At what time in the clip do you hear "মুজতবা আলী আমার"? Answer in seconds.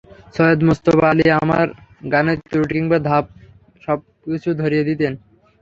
0.67-1.67